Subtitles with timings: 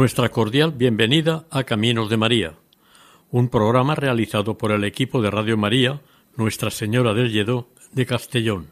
[0.00, 2.54] Nuestra cordial bienvenida a Caminos de María,
[3.30, 6.00] un programa realizado por el equipo de Radio María,
[6.36, 8.68] Nuestra Señora del Lledó de Castellón.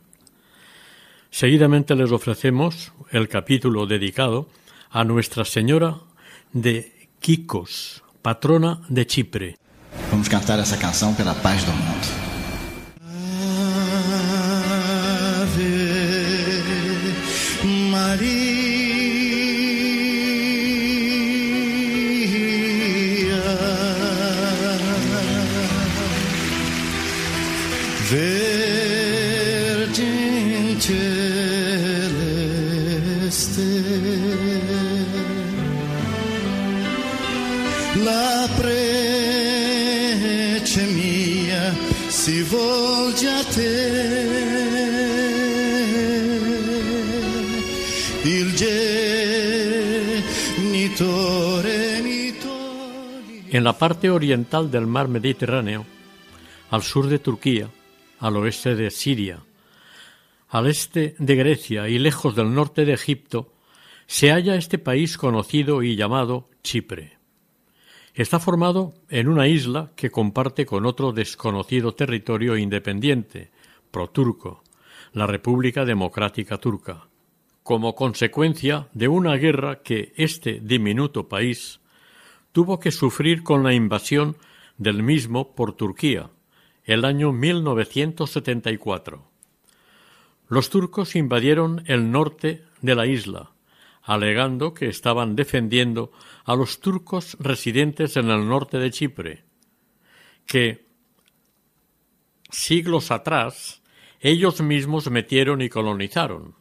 [1.31, 4.49] Seguidamente les ofrecemos el capítulo dedicado
[4.89, 5.99] a Nuestra Señora
[6.55, 9.59] de Kikos, patrona de Chipre.
[10.11, 12.28] Vamos cantar essa canção pela paz do mundo.
[53.79, 55.87] Parte oriental del mar Mediterráneo,
[56.71, 57.71] al sur de Turquía,
[58.19, 59.41] al oeste de Siria,
[60.49, 63.53] al este de Grecia y lejos del norte de Egipto,
[64.07, 67.19] se halla este país conocido y llamado Chipre.
[68.15, 73.53] Está formado en una isla que comparte con otro desconocido territorio independiente,
[73.93, 74.65] proturco,
[75.13, 77.07] la República Democrática Turca,
[77.63, 81.81] como consecuencia de una guerra que este diminuto país
[82.59, 84.37] tuvo que sufrir con la invasión
[84.79, 86.31] del mismo por Turquía,
[86.83, 89.31] el año 1974.
[90.49, 93.53] Los turcos invadieron el norte de la isla,
[94.03, 96.11] alegando que estaban defendiendo
[96.45, 99.45] a los turcos residentes en el norte de Chipre,
[100.45, 100.85] que
[102.51, 103.83] siglos atrás
[104.19, 106.57] ellos mismos metieron y colonizaron.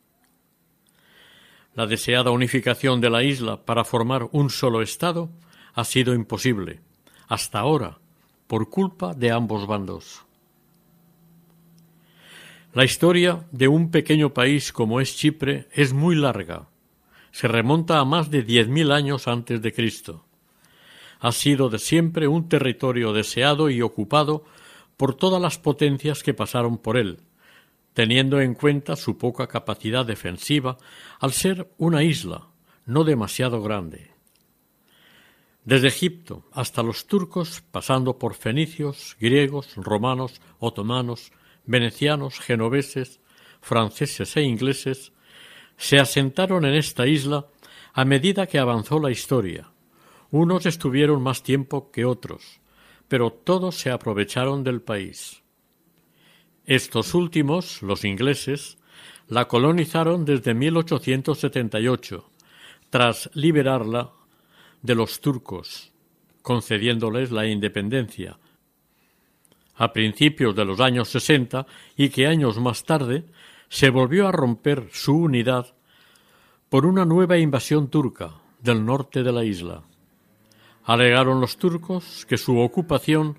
[1.74, 5.32] La deseada unificación de la isla para formar un solo Estado
[5.78, 6.82] ha sido imposible,
[7.28, 8.00] hasta ahora,
[8.48, 10.26] por culpa de ambos bandos.
[12.74, 16.68] La historia de un pequeño país como es Chipre es muy larga.
[17.30, 20.26] Se remonta a más de diez mil años antes de Cristo.
[21.20, 24.46] Ha sido de siempre un territorio deseado y ocupado
[24.98, 27.20] por todas las potencias que pasaron por él,
[27.94, 30.78] teniendo en cuenta su poca capacidad defensiva
[31.20, 32.48] al ser una isla
[32.88, 34.17] no demasiado grande.
[35.68, 41.34] Desde Egipto hasta los turcos, pasando por fenicios, griegos, romanos, otomanos,
[41.66, 43.20] venecianos, genoveses,
[43.60, 45.12] franceses e ingleses,
[45.76, 47.48] se asentaron en esta isla
[47.92, 49.70] a medida que avanzó la historia.
[50.32, 52.62] Unos estuvieron más tiempo que otros,
[53.10, 55.44] pero todos se aprovecharon del país.
[56.66, 58.78] Estos últimos, los ingleses,
[59.28, 62.32] la colonizaron desde 1878,
[62.90, 64.14] tras liberarla
[64.82, 65.92] de los turcos,
[66.42, 68.38] concediéndoles la independencia,
[69.76, 73.26] a principios de los años sesenta y que años más tarde
[73.70, 75.76] se volvió a romper su unidad
[76.70, 79.84] por una nueva invasión turca del norte de la isla.
[80.84, 83.38] Alegaron los turcos que su ocupación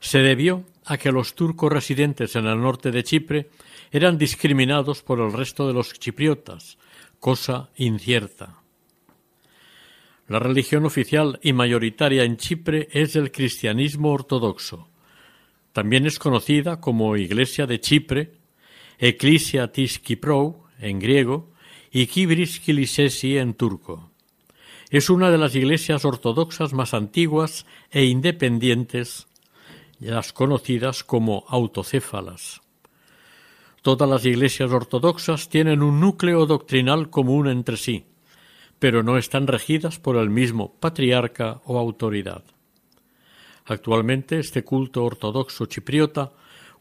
[0.00, 3.50] se debió a que los turcos residentes en el norte de Chipre
[3.90, 6.78] eran discriminados por el resto de los chipriotas,
[7.20, 8.63] cosa incierta.
[10.26, 14.88] La religión oficial y mayoritaria en Chipre es el cristianismo ortodoxo.
[15.72, 18.32] También es conocida como Iglesia de Chipre,
[18.98, 21.52] Ecclesia tis Kyprou en griego
[21.90, 24.12] y Kibris Kilisesi en turco.
[24.88, 29.26] Es una de las iglesias ortodoxas más antiguas e independientes,
[30.00, 32.62] las conocidas como autocéfalas.
[33.82, 38.06] Todas las iglesias ortodoxas tienen un núcleo doctrinal común entre sí,
[38.78, 42.44] pero no están regidas por el mismo patriarca o autoridad.
[43.66, 46.32] Actualmente este culto ortodoxo chipriota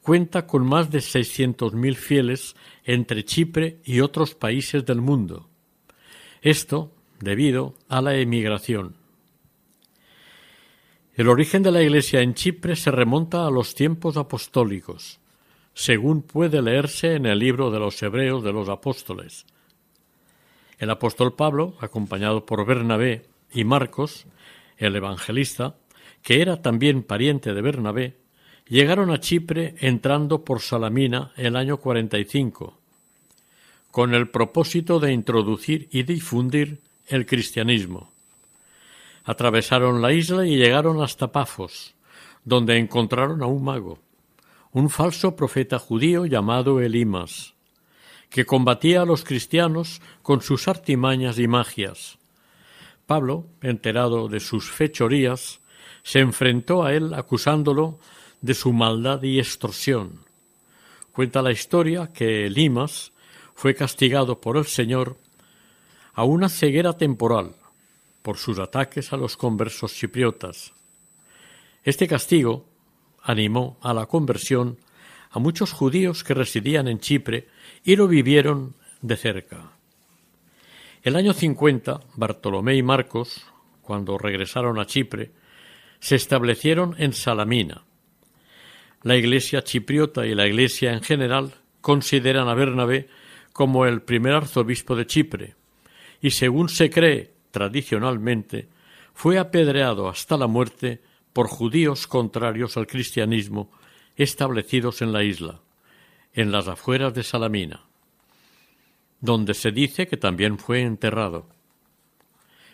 [0.02, 5.50] cuenta con más de 600.000 fieles entre Chipre y otros países del mundo.
[6.42, 8.98] Esto debido a la emigración.
[11.16, 15.20] El origen de la Iglesia en Chipre se remonta a los tiempos apostólicos.
[15.76, 19.48] según puede leerse en el libro de los Hebreos de los Apóstoles.
[20.80, 24.26] El apóstol Pablo, acompañado por Bernabé y Marcos,
[24.78, 25.76] el evangelista,
[26.22, 28.18] que era también pariente de Bernabé,
[28.68, 32.78] llegaron a Chipre entrando por Salamina el año 45,
[33.92, 38.12] con el propósito de introducir y difundir el cristianismo.
[39.26, 41.94] Atravesaron la isla y llegaron hasta Pafos,
[42.44, 44.00] donde encontraron a un mago,
[44.72, 47.53] un falso profeta judío llamado Elimas,
[48.34, 52.18] que combatía a los cristianos con sus artimañas y magias.
[53.06, 55.62] Pablo, enterado de sus fechorías,
[56.02, 58.00] se enfrentó a él acusándolo
[58.42, 60.26] de su maldad y extorsión.
[61.12, 63.12] Cuenta la historia que Elimas
[63.54, 65.20] fue castigado por el Señor
[66.16, 67.56] a una ceguera temporal
[68.24, 70.74] por sus ataques a los conversos chipriotas.
[71.84, 72.66] Este castigo
[73.22, 74.80] animó a la conversión
[75.30, 77.48] a muchos judíos que residían en Chipre
[77.84, 79.72] y lo vivieron de cerca.
[81.04, 83.46] El año 50, Bartolomé y Marcos,
[83.82, 85.32] cuando regresaron a Chipre,
[86.00, 87.84] se establecieron en Salamina.
[89.04, 93.10] La Iglesia chipriota y la Iglesia en general consideran a Bernabé
[93.52, 95.56] como el primer arzobispo de Chipre,
[96.22, 98.70] y según se cree tradicionalmente,
[99.14, 101.02] fue apedreado hasta la muerte
[101.34, 103.72] por judíos contrarios al cristianismo
[104.16, 105.62] establecidos en la isla,
[106.34, 107.82] en las afueras de Salamina,
[109.22, 111.48] donde se dice que también fue enterrado.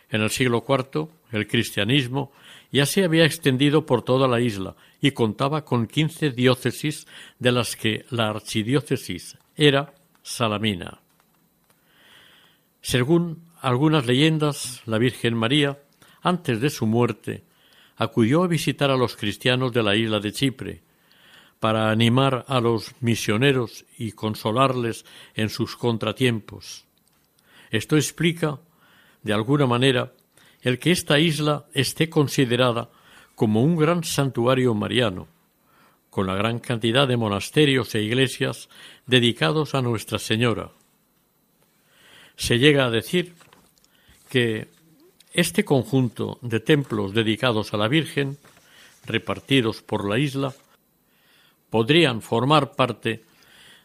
[0.10, 2.32] En el siglo IV, el cristianismo
[2.72, 7.08] ya se había extendido por toda la isla y contaba con quince diócesis,
[7.38, 11.00] de las que la archidiócesis era Salamina.
[12.82, 15.80] Según algunas leyendas, la Virgen María,
[16.22, 17.44] antes de su muerte,
[17.98, 20.82] acudió a visitar a los cristianos de la isla de Chipre,
[21.60, 26.86] para animar a los misioneros y consolarles en sus contratiempos.
[27.70, 28.60] Esto explica,
[29.24, 30.14] de alguna manera,
[30.62, 32.90] el que esta isla esté considerada
[33.36, 35.28] como un gran santuario mariano,
[36.10, 38.70] con la gran cantidad de monasterios e iglesias
[39.06, 40.72] dedicados a Nuestra Señora.
[42.36, 43.36] Se llega a decir
[44.30, 44.68] que
[45.34, 48.38] este conjunto de templos dedicados a la Virgen,
[49.06, 50.54] repartidos por la isla,
[51.70, 53.24] podrían formar parte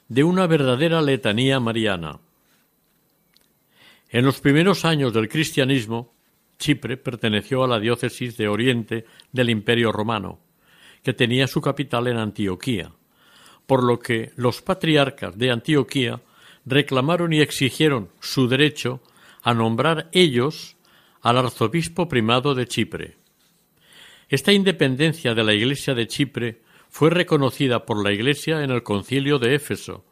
[0.09, 2.21] de una verdadera letanía mariana.
[4.11, 6.13] En los primeros años del cristianismo,
[6.59, 10.39] Chipre perteneció a la diócesis de Oriente del Imperio romano,
[11.03, 12.93] que tenía su capital en Antioquía,
[13.67, 16.21] por lo que los patriarcas de Antioquía
[16.65, 19.03] reclamaron y exigieron su derecho
[19.43, 20.77] a nombrar ellos
[21.21, 23.17] al arzobispo primado de Chipre.
[24.29, 26.63] Esta independencia de la Iglesia de Chipre
[26.95, 30.05] fue reconocida por la Iglesia en el concilio de Éfeso,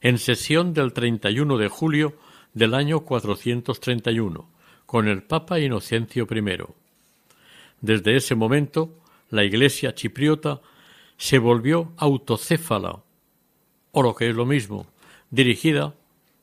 [0.00, 2.16] en sesión del 31 de julio
[2.52, 4.50] del año 431,
[4.86, 6.64] con el Papa Inocencio I.
[7.80, 8.92] Desde ese momento,
[9.30, 10.60] la Iglesia chipriota
[11.16, 13.04] se volvió autocéfala,
[13.92, 14.88] o lo que es lo mismo,
[15.30, 15.94] dirigida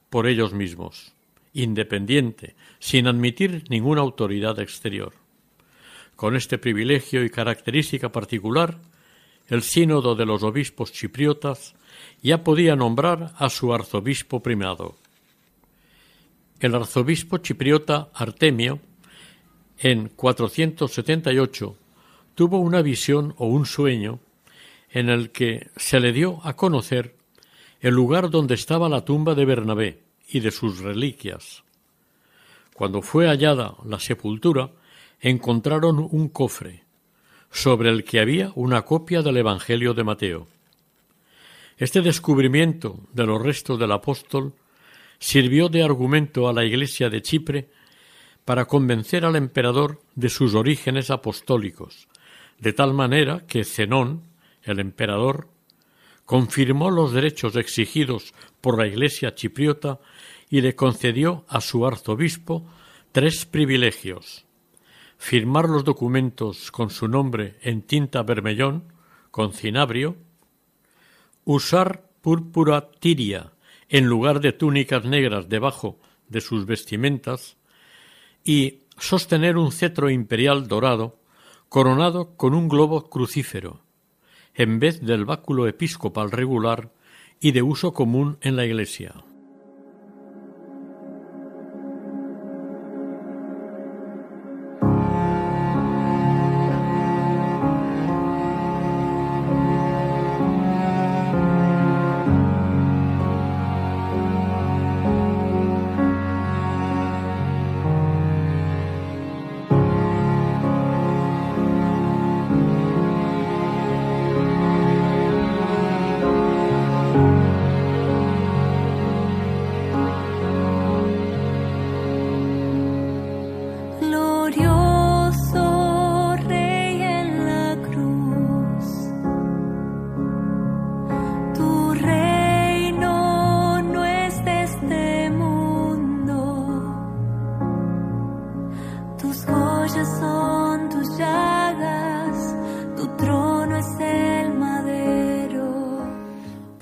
[0.09, 1.11] por ellos mismos,
[1.51, 5.11] independiente, sin admitir ninguna autoridad exterior.
[6.15, 8.77] Con este privilegio y característica particular,
[9.47, 11.75] el sínodo de los obispos chipriotas
[12.21, 14.95] ya podía nombrar a su arzobispo primado.
[16.59, 18.79] El arzobispo chipriota Artemio,
[19.79, 21.75] en 478,
[22.35, 24.19] tuvo una visión o un sueño
[24.89, 27.15] en el que se le dio a conocer
[27.81, 31.63] el lugar donde estaba la tumba de Bernabé y de sus reliquias.
[32.73, 34.71] Cuando fue hallada la sepultura,
[35.19, 36.83] encontraron un cofre,
[37.53, 40.47] sobre el que había una copia del Evangelio de Mateo.
[41.77, 44.53] Este descubrimiento de los restos del apóstol
[45.19, 47.69] sirvió de argumento a la Iglesia de Chipre
[48.43, 52.07] para convencer al emperador de sus orígenes apostólicos,
[52.57, 54.23] de tal manera que Zenón,
[54.63, 55.47] el emperador,
[56.25, 59.99] confirmó los derechos exigidos por la Iglesia chipriota
[60.49, 62.65] y le concedió a su arzobispo
[63.11, 64.43] tres privilegios
[65.17, 68.83] firmar los documentos con su nombre en tinta vermellón,
[69.31, 70.15] con cinabrio,
[71.45, 73.51] usar púrpura tiria
[73.89, 77.57] en lugar de túnicas negras debajo de sus vestimentas
[78.43, 81.19] y sostener un cetro imperial dorado
[81.69, 83.81] coronado con un globo crucífero,
[84.53, 86.91] en vez del báculo episcopal regular
[87.39, 89.15] y de uso común en la Iglesia.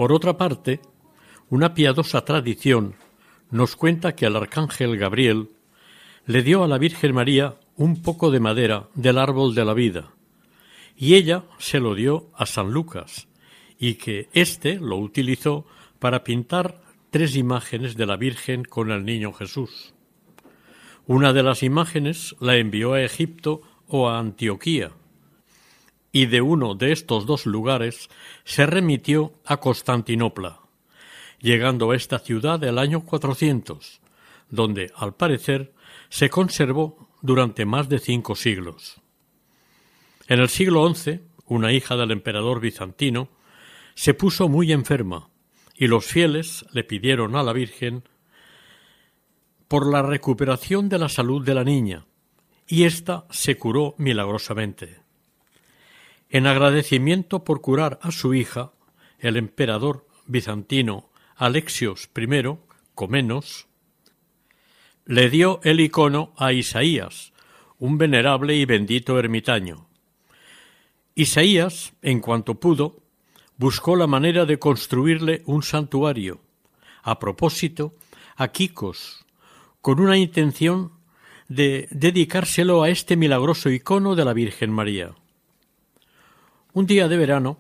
[0.01, 0.79] Por otra parte,
[1.51, 2.95] una piadosa tradición
[3.51, 5.49] nos cuenta que el arcángel Gabriel
[6.25, 10.15] le dio a la Virgen María un poco de madera del árbol de la vida,
[10.97, 13.27] y ella se lo dio a San Lucas,
[13.77, 15.67] y que éste lo utilizó
[15.99, 16.81] para pintar
[17.11, 19.93] tres imágenes de la Virgen con el niño Jesús.
[21.05, 24.93] Una de las imágenes la envió a Egipto o a Antioquía,
[26.11, 28.09] y de uno de estos dos lugares
[28.43, 30.59] se remitió a Constantinopla,
[31.39, 34.01] llegando a esta ciudad el año 400,
[34.49, 35.73] donde, al parecer,
[36.09, 39.01] se conservó durante más de cinco siglos.
[40.27, 43.29] En el siglo XI, una hija del emperador bizantino
[43.95, 45.29] se puso muy enferma
[45.75, 48.03] y los fieles le pidieron a la Virgen
[49.67, 52.05] por la recuperación de la salud de la niña,
[52.67, 54.99] y ésta se curó milagrosamente.
[56.33, 58.71] En agradecimiento por curar a su hija,
[59.19, 62.57] el emperador bizantino Alexios I,
[62.95, 63.67] Comenos,
[65.05, 67.33] le dio el icono a Isaías,
[67.79, 69.89] un venerable y bendito ermitaño.
[71.15, 73.03] Isaías, en cuanto pudo,
[73.57, 76.39] buscó la manera de construirle un santuario,
[77.03, 77.93] a propósito,
[78.37, 79.25] a Kikos,
[79.81, 80.93] con una intención
[81.49, 85.13] de dedicárselo a este milagroso icono de la Virgen María.
[86.73, 87.59] Un día de verano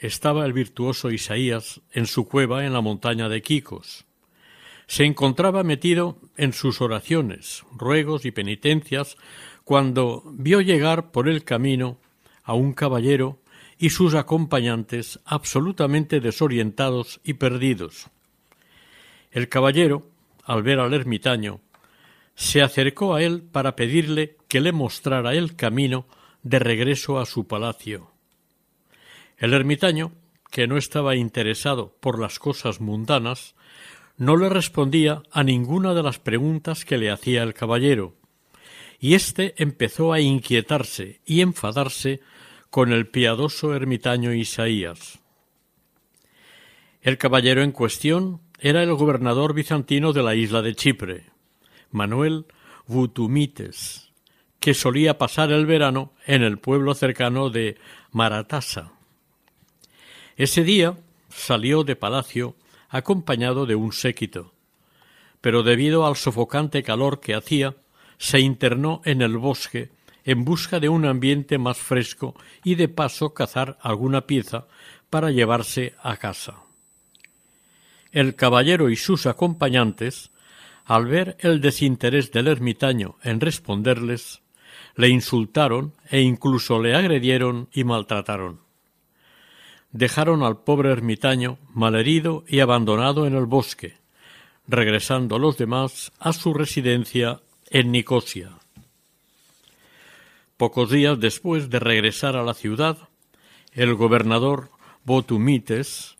[0.00, 4.06] estaba el virtuoso Isaías en su cueva en la montaña de Kikos
[4.90, 9.16] se encontraba metido en sus oraciones, ruegos y penitencias
[9.62, 12.00] cuando vio llegar por el camino
[12.42, 13.38] a un caballero
[13.78, 18.08] y sus acompañantes absolutamente desorientados y perdidos.
[19.30, 20.08] El caballero,
[20.42, 21.60] al ver al ermitaño,
[22.34, 26.08] se acercó a él para pedirle que le mostrara el camino
[26.42, 28.09] de regreso a su palacio.
[29.40, 30.12] El ermitaño,
[30.50, 33.54] que no estaba interesado por las cosas mundanas,
[34.18, 38.14] no le respondía a ninguna de las preguntas que le hacía el caballero,
[38.98, 42.20] y éste empezó a inquietarse y enfadarse
[42.68, 45.20] con el piadoso ermitaño Isaías.
[47.00, 51.24] El caballero en cuestión era el gobernador bizantino de la isla de Chipre,
[51.90, 52.44] Manuel
[52.86, 54.12] Vutumites,
[54.60, 57.78] que solía pasar el verano en el pueblo cercano de
[58.12, 58.99] Maratasa.
[60.40, 60.96] Ese día
[61.28, 62.56] salió de palacio
[62.88, 64.54] acompañado de un séquito.
[65.42, 67.76] Pero debido al sofocante calor que hacía,
[68.16, 69.90] se internó en el bosque
[70.24, 74.66] en busca de un ambiente más fresco y de paso cazar alguna pieza
[75.10, 76.62] para llevarse a casa.
[78.10, 80.30] El caballero y sus acompañantes,
[80.86, 84.40] al ver el desinterés del ermitaño en responderles,
[84.96, 88.69] le insultaron e incluso le agredieron y maltrataron
[89.92, 93.96] dejaron al pobre ermitaño malherido y abandonado en el bosque,
[94.66, 98.50] regresando los demás a su residencia en Nicosia.
[100.56, 102.98] Pocos días después de regresar a la ciudad,
[103.72, 104.70] el gobernador
[105.04, 106.16] Botumites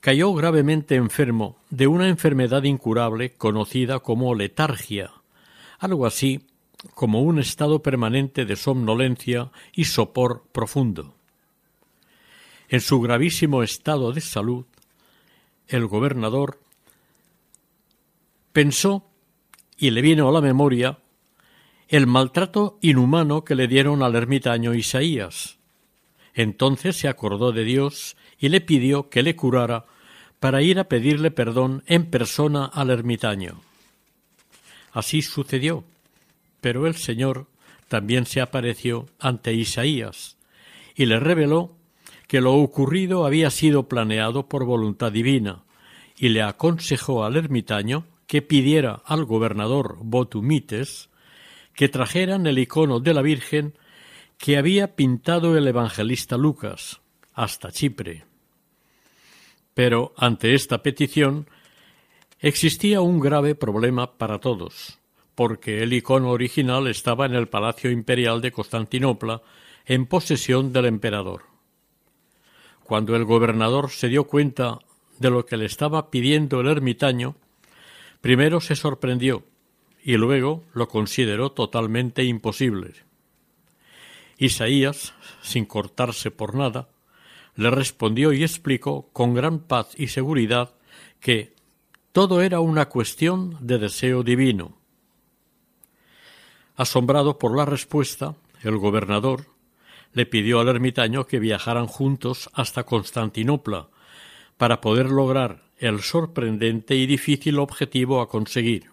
[0.00, 5.12] cayó gravemente enfermo de una enfermedad incurable conocida como letargia,
[5.78, 6.40] algo así
[6.94, 11.14] como un estado permanente de somnolencia y sopor profundo.
[12.72, 14.64] En su gravísimo estado de salud,
[15.68, 16.58] el gobernador
[18.54, 19.04] pensó
[19.76, 20.98] y le vino a la memoria
[21.88, 25.58] el maltrato inhumano que le dieron al ermitaño Isaías.
[26.32, 29.84] Entonces se acordó de Dios y le pidió que le curara
[30.40, 33.60] para ir a pedirle perdón en persona al ermitaño.
[34.92, 35.84] Así sucedió,
[36.62, 37.48] pero el Señor
[37.88, 40.38] también se apareció ante Isaías
[40.94, 41.81] y le reveló
[42.32, 45.64] que lo ocurrido había sido planeado por voluntad divina,
[46.16, 51.10] y le aconsejó al ermitaño que pidiera al gobernador Botumites
[51.74, 53.74] que trajeran el icono de la Virgen
[54.38, 57.02] que había pintado el evangelista Lucas
[57.34, 58.24] hasta Chipre.
[59.74, 61.50] Pero ante esta petición
[62.40, 64.98] existía un grave problema para todos,
[65.34, 69.42] porque el icono original estaba en el Palacio Imperial de Constantinopla
[69.84, 71.51] en posesión del emperador.
[72.92, 74.78] Cuando el gobernador se dio cuenta
[75.18, 77.36] de lo que le estaba pidiendo el ermitaño,
[78.20, 79.44] primero se sorprendió
[80.04, 82.92] y luego lo consideró totalmente imposible.
[84.36, 86.90] Isaías, sin cortarse por nada,
[87.54, 90.74] le respondió y explicó con gran paz y seguridad
[91.18, 91.54] que
[92.12, 94.76] todo era una cuestión de deseo divino.
[96.76, 99.46] Asombrado por la respuesta, el gobernador
[100.12, 103.88] le pidió al ermitaño que viajaran juntos hasta Constantinopla
[104.56, 108.90] para poder lograr el sorprendente y difícil objetivo a conseguir.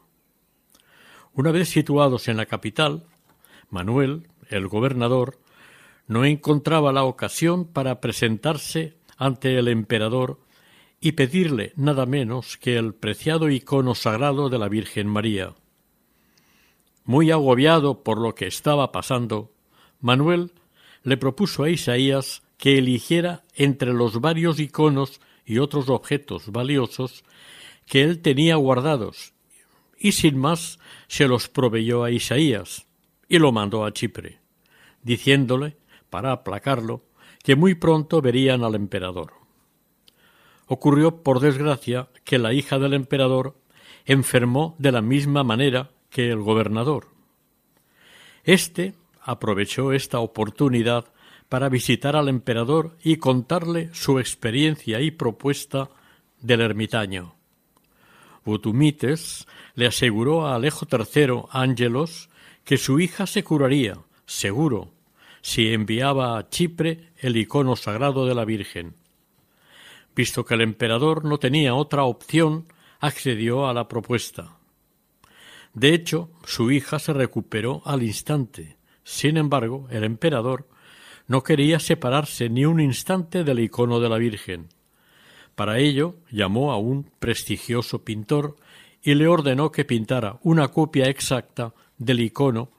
[1.34, 3.06] Una vez situados en la capital,
[3.70, 5.38] Manuel, el gobernador,
[6.08, 10.40] no encontraba la ocasión para presentarse ante el emperador
[11.00, 15.54] y pedirle nada menos que el preciado icono sagrado de la Virgen María.
[17.06, 19.52] Muy agobiado por lo que estaba pasando,
[20.02, 20.52] Manuel
[21.04, 27.24] le propuso a Isaías que eligiera entre los varios iconos y otros objetos valiosos
[27.86, 29.34] que él tenía guardados,
[29.98, 32.86] y sin más se los proveyó a Isaías,
[33.28, 34.40] y lo mandó a Chipre,
[35.02, 35.78] diciéndole,
[36.10, 37.04] para aplacarlo,
[37.44, 39.34] que muy pronto verían al emperador.
[40.68, 43.56] Ocurrió, por desgracia, que la hija del emperador
[44.06, 47.08] enfermó de la misma manera que el gobernador.
[48.44, 51.06] Este aprovechó esta oportunidad
[51.50, 55.90] para visitar al emperador y contarle su experiencia y propuesta
[56.42, 57.36] del ermitaño.
[58.46, 62.30] Butumites le aseguró a Alejo III Ángelos
[62.64, 64.92] que su hija se curaría, seguro,
[65.42, 68.96] si enviaba a Chipre el icono sagrado de la Virgen.
[70.16, 72.68] Visto que el emperador no tenía otra opción,
[73.00, 74.58] accedió a la propuesta.
[75.74, 78.79] De hecho, su hija se recuperó al instante.
[79.10, 80.68] Sin embargo, el emperador
[81.26, 84.70] no quería separarse ni un instante del icono de la Virgen.
[85.56, 88.56] Para ello llamó a un prestigioso pintor
[89.02, 92.70] y le ordenó que pintara una copia exacta del icono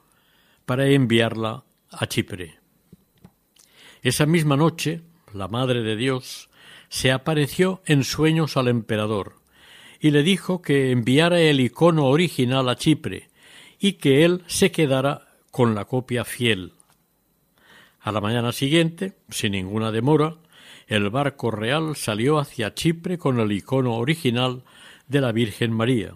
[0.65, 2.59] para enviarla a Chipre.
[4.01, 5.01] Esa misma noche,
[5.33, 6.49] la Madre de Dios
[6.87, 9.35] se apareció en sueños al emperador
[9.99, 13.27] y le dijo que enviara el icono original a Chipre
[13.79, 16.73] y que él se quedara con la copia fiel.
[17.99, 20.37] A la mañana siguiente, sin ninguna demora,
[20.87, 24.63] el barco real salió hacia Chipre con el icono original
[25.07, 26.15] de la Virgen María.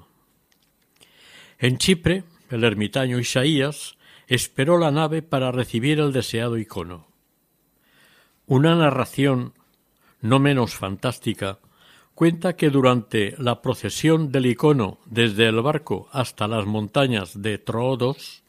[1.60, 7.08] En Chipre, el ermitaño Isaías esperó la nave para recibir el deseado icono.
[8.48, 9.54] Una narración
[10.22, 11.60] no menos fantástica
[12.16, 18.45] cuenta que durante la procesión del icono desde el barco hasta las montañas de Troodos,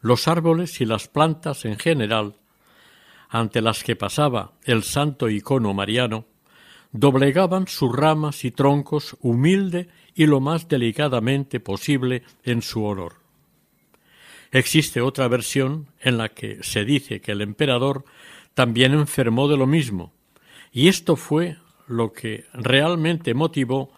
[0.00, 2.34] los árboles y las plantas en general
[3.28, 6.26] ante las que pasaba el santo icono mariano,
[6.92, 13.16] doblegaban sus ramas y troncos humilde y lo más delicadamente posible en su honor.
[14.50, 18.04] Existe otra versión en la que se dice que el emperador
[18.54, 20.12] también enfermó de lo mismo,
[20.72, 23.92] y esto fue lo que realmente motivó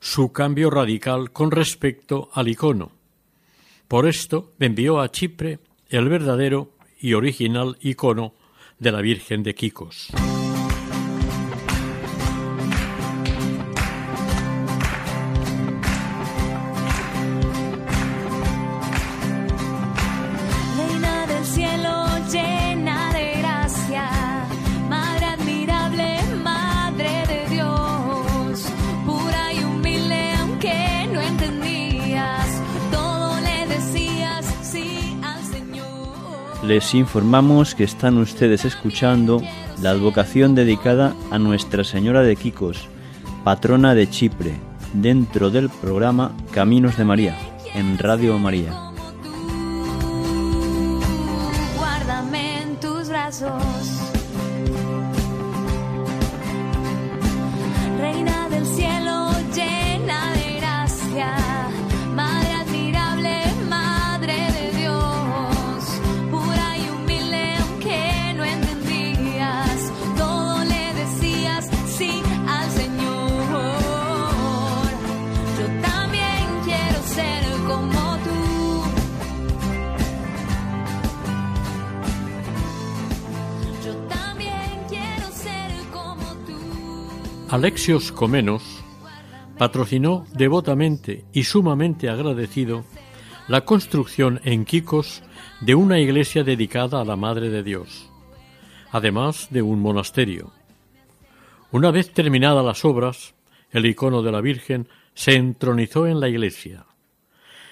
[0.00, 2.92] su cambio radical con respecto al icono.
[3.88, 8.34] Por esto envió a Chipre el verdadero y original icono
[8.78, 10.12] de la Virgen de Quicos.
[36.68, 39.40] Les informamos que están ustedes escuchando
[39.80, 42.88] la advocación dedicada a Nuestra Señora de Quicos,
[43.42, 44.52] patrona de Chipre,
[44.92, 47.38] dentro del programa Caminos de María,
[47.74, 48.87] en Radio María.
[87.50, 88.62] Alexios Comenos
[89.56, 92.84] patrocinó devotamente y sumamente agradecido
[93.48, 95.22] la construcción en Quicos
[95.62, 98.10] de una iglesia dedicada a la Madre de Dios,
[98.92, 100.52] además de un monasterio.
[101.72, 103.34] Una vez terminadas las obras,
[103.70, 106.84] el icono de la Virgen se entronizó en la iglesia.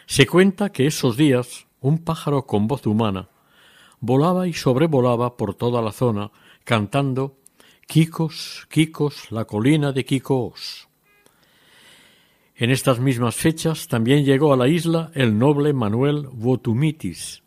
[0.07, 3.29] Se cuenta que esos días un pájaro con voz humana
[4.01, 6.31] volaba y sobrevolaba por toda la zona
[6.65, 7.37] cantando
[7.87, 10.89] Quicos, Quicos, la colina de Quicos.
[12.57, 17.45] En estas mismas fechas también llegó a la isla el noble Manuel Votumitis,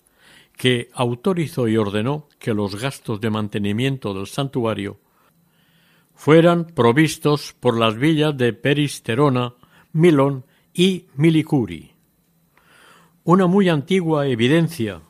[0.56, 5.02] que autorizó y ordenó que los gastos de mantenimiento del santuario
[6.16, 9.56] fueran provistos por las villas de Peristerona,
[9.92, 11.92] Milón y Milicuri.
[13.26, 15.02] Una muy antigua evidencia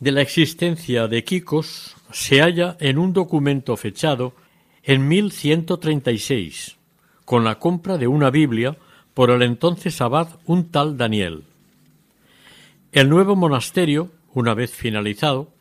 [0.00, 4.34] de la existencia de Quicos se halla en un documento fechado
[4.82, 6.76] en 1136,
[7.24, 8.76] con la compra de una Biblia
[9.14, 11.44] por el entonces abad un tal Daniel.
[12.92, 15.52] El nuevo monasterio, una vez finalizado,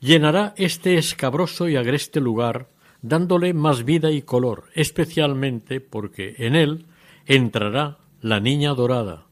[0.00, 2.68] llenará este escabroso y agreste lugar,
[3.02, 6.86] dándole más vida y color, especialmente porque en él
[7.26, 9.26] entrará la niña dorada,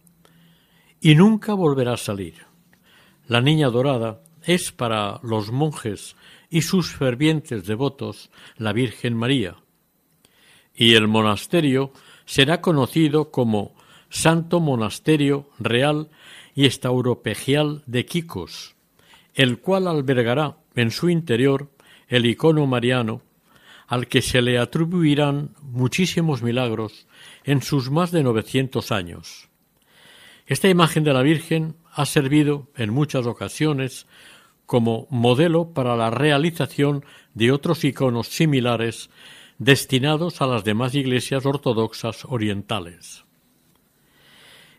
[1.01, 2.35] y nunca volverá a salir.
[3.29, 6.17] La niña dorada es para los monjes
[6.49, 9.57] y sus fervientes devotos la Virgen María,
[10.75, 11.93] y el monasterio
[12.25, 13.75] será conocido como
[14.09, 16.09] Santo Monasterio Real
[16.55, 18.77] y Estauropegial de Quicos,
[19.35, 21.71] el cual albergará en su interior
[22.09, 23.23] el icono mariano,
[23.89, 27.07] al que se le atribuirán muchísimos milagros
[27.45, 29.49] en sus más de novecientos años.
[30.47, 34.07] Esta imagen de la Virgen ha servido en muchas ocasiones
[34.67, 39.11] como modelo para la realización de otros iconos similares
[39.59, 43.25] destinados a las demás iglesias ortodoxas orientales.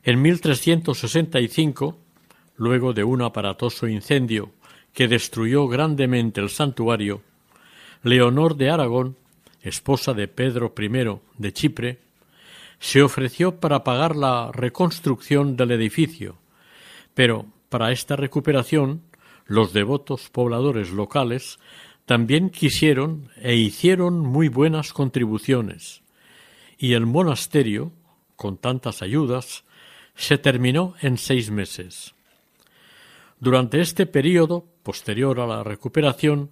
[0.03, 1.97] En 1365,
[2.57, 4.51] luego de un aparatoso incendio
[4.93, 7.21] que destruyó grandemente el santuario,
[8.03, 9.17] Leonor de Aragón,
[9.61, 11.99] esposa de Pedro I de Chipre,
[12.79, 16.37] se ofreció para pagar la reconstrucción del edificio,
[17.13, 19.01] pero para esta recuperación
[19.47, 21.59] los devotos pobladores locales
[22.05, 26.03] también quisieron e hicieron muy buenas contribuciones,
[26.77, 27.91] y el monasterio,
[28.35, 29.65] con tantas ayudas,
[30.15, 32.13] se terminó en seis meses.
[33.39, 36.51] Durante este período, posterior a la recuperación,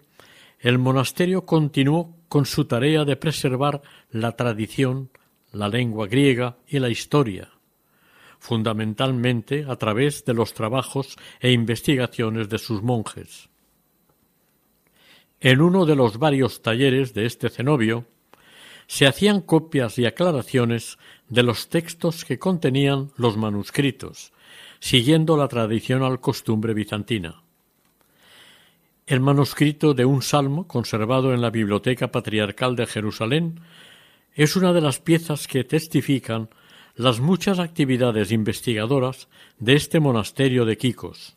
[0.60, 3.82] el monasterio continuó con su tarea de preservar
[4.12, 5.10] la tradición,
[5.52, 7.50] la lengua griega y la historia,
[8.39, 13.50] fundamentalmente a través de los trabajos e investigaciones de sus monjes.
[15.39, 18.06] En uno de los varios talleres de este cenobio
[18.88, 20.98] se hacían copias y aclaraciones
[21.30, 24.32] de los textos que contenían los manuscritos,
[24.80, 27.43] siguiendo la tradicional costumbre bizantina.
[29.08, 33.60] El manuscrito de un salmo conservado en la Biblioteca Patriarcal de Jerusalén
[34.34, 36.50] es una de las piezas que testifican
[36.96, 39.28] las muchas actividades investigadoras
[39.60, 41.36] de este monasterio de Quicos.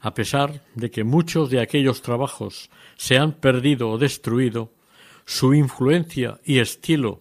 [0.00, 4.72] A pesar de que muchos de aquellos trabajos se han perdido o destruido,
[5.24, 7.20] su influencia y estilo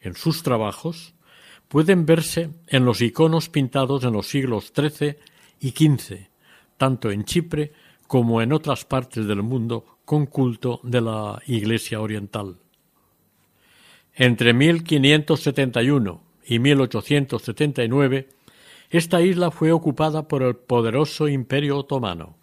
[0.00, 1.14] en sus trabajos
[1.66, 5.16] pueden verse en los iconos pintados en los siglos XIII
[5.60, 6.28] y XV,
[6.76, 7.72] tanto en Chipre
[8.06, 12.56] como en otras partes del mundo con culto de la Iglesia Oriental.
[14.14, 18.28] Entre 1571 y 1879,
[18.88, 22.36] esta isla fue ocupada por el poderoso Imperio otomano,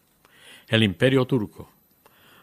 [0.68, 1.72] el Imperio turco.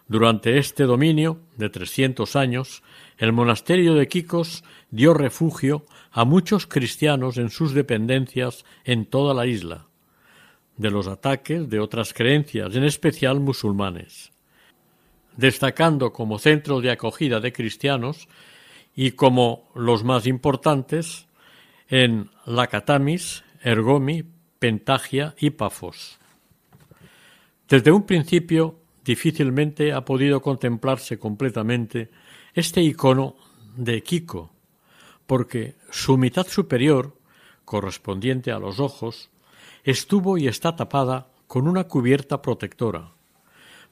[0.08, 2.82] Durante este dominio de trescientos años,
[3.16, 9.46] el monasterio de Quicos dio refugio a muchos cristianos en sus dependencias en toda la
[9.46, 9.86] isla,
[10.76, 14.32] de los ataques de otras creencias, en especial musulmanes,
[15.36, 18.26] destacando como centro de acogida de cristianos
[18.96, 21.28] y como los más importantes
[21.92, 24.24] en Lacatamis, Ergomi,
[24.58, 26.18] Pentagia y Pafos.
[27.68, 32.10] Desde un principio difícilmente ha podido contemplarse completamente
[32.54, 33.36] este icono
[33.76, 34.54] de Kiko,
[35.26, 37.18] porque su mitad superior,
[37.66, 39.28] correspondiente a los ojos,
[39.84, 43.12] estuvo y está tapada con una cubierta protectora,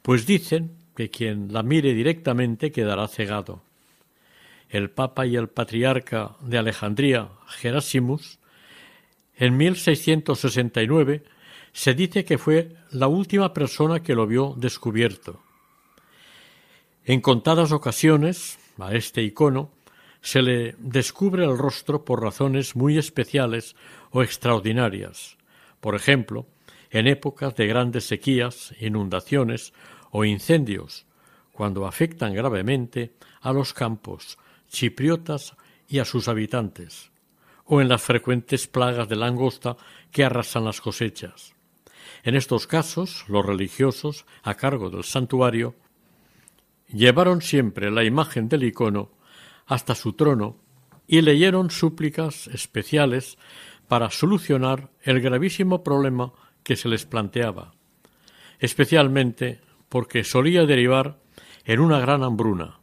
[0.00, 3.62] pues dicen que quien la mire directamente quedará cegado.
[4.70, 8.38] El Papa y el Patriarca de Alejandría, Gerasimus,
[9.36, 11.24] en 1669
[11.72, 15.42] se dice que fue la última persona que lo vio descubierto.
[17.04, 19.72] En contadas ocasiones, a este icono,
[20.22, 23.74] se le descubre el rostro por razones muy especiales
[24.10, 25.36] o extraordinarias.
[25.80, 26.46] Por ejemplo,
[26.90, 29.72] en épocas de grandes sequías, inundaciones
[30.12, 31.06] o incendios,
[31.50, 34.38] cuando afectan gravemente a los campos
[34.70, 35.54] chipriotas
[35.86, 37.10] y a sus habitantes,
[37.64, 39.76] o en las frecuentes plagas de langosta
[40.10, 41.54] que arrasan las cosechas.
[42.22, 45.74] En estos casos, los religiosos, a cargo del santuario,
[46.88, 49.10] llevaron siempre la imagen del icono
[49.66, 50.56] hasta su trono
[51.06, 53.38] y leyeron súplicas especiales
[53.88, 57.74] para solucionar el gravísimo problema que se les planteaba,
[58.58, 61.18] especialmente porque solía derivar
[61.64, 62.79] en una gran hambruna.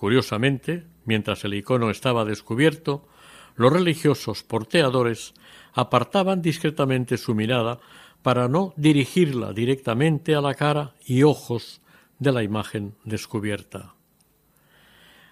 [0.00, 3.06] Curiosamente, mientras el icono estaba descubierto,
[3.54, 5.34] los religiosos porteadores
[5.74, 7.80] apartaban discretamente su mirada
[8.22, 11.82] para no dirigirla directamente a la cara y ojos
[12.18, 13.94] de la imagen descubierta.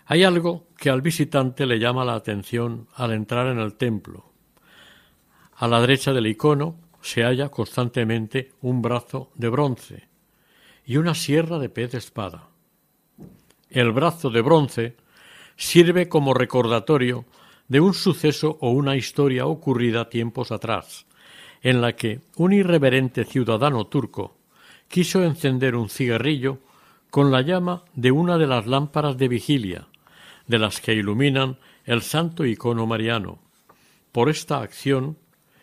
[0.05, 4.35] Hay algo que al visitante le llama la atención al entrar en el templo.
[5.57, 10.09] A la derecha del icono se halla constantemente un brazo de bronce
[10.85, 12.48] y una sierra de pez de espada.
[13.71, 14.97] El brazo de bronce
[15.57, 17.27] sirve como recordatorio
[17.69, 21.07] de un suceso o una historia ocurrida tiempos atrás,
[21.63, 24.37] en la que un irreverente ciudadano turco
[24.89, 26.61] quiso encender un cigarrillo
[27.11, 29.89] con la llama de una de las lámparas de vigilia,
[30.47, 33.39] de las que iluminan el santo icono mariano.
[34.13, 35.19] Por esta acción,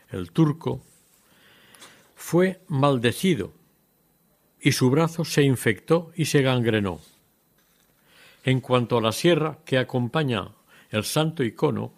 [0.10, 0.82] el turco
[2.16, 3.52] fue maldecido
[4.62, 7.00] y su brazo se infectó y se gangrenó.
[8.46, 10.52] En cuanto a la sierra que acompaña
[10.92, 11.96] el santo icono,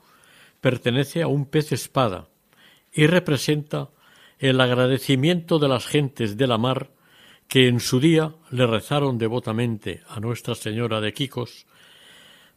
[0.61, 2.29] pertenece a un pez espada
[2.93, 3.89] y representa
[4.39, 6.91] el agradecimiento de las gentes de la mar
[7.49, 11.67] que en su día le rezaron devotamente a Nuestra Señora de Quicos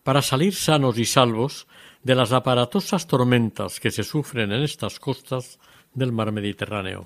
[0.05, 1.67] para salir sanos y salvos
[2.05, 5.59] de las aparatosas tormentas que se sufren en estas costas
[5.93, 7.03] del mar Mediterráneo.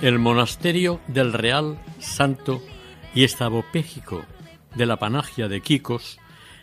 [0.00, 2.62] El monasterio del Real Santo
[3.16, 4.24] y Estavopéjico
[4.76, 6.20] de la Panagia de Quicos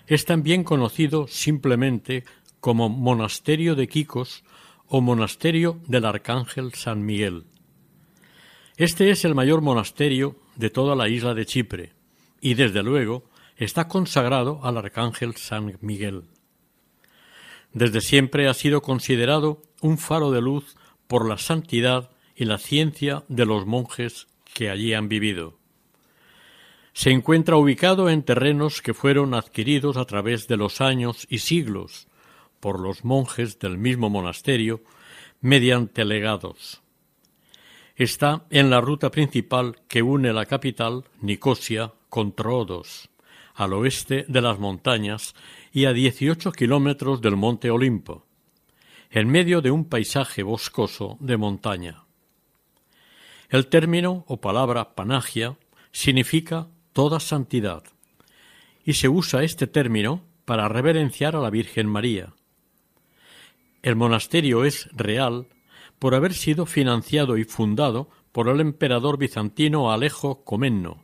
[0.07, 2.23] es también conocido simplemente
[2.61, 4.45] como Monasterio de Quicos
[4.87, 7.43] o Monasterio del Arcángel San Miguel.
[8.77, 11.91] Este es el mayor monasterio de toda la isla de Chipre
[12.39, 13.25] y desde luego
[13.57, 16.23] está consagrado al Arcángel San Miguel.
[17.73, 23.23] Desde siempre ha sido considerado un faro de luz por la santidad y la ciencia
[23.27, 25.57] de los monjes que allí han vivido.
[26.93, 32.07] Se encuentra ubicado en terrenos que fueron adquiridos a través de los años y siglos
[32.59, 34.81] por los monjes del mismo monasterio
[35.41, 36.81] mediante legados.
[37.95, 43.09] Está en la ruta principal que une la capital, Nicosia, con Troodos,
[43.53, 45.35] al oeste de las montañas
[45.71, 48.25] y a 18 kilómetros del monte Olimpo,
[49.11, 52.04] en medio de un paisaje boscoso de montaña.
[53.49, 55.57] El término o palabra panagia
[55.91, 57.83] significa toda santidad,
[58.83, 62.33] y se usa este término para reverenciar a la Virgen María.
[63.81, 65.47] El monasterio es real
[65.99, 71.03] por haber sido financiado y fundado por el emperador bizantino Alejo Comenno,